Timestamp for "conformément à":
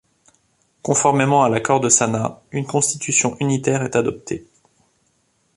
0.81-1.49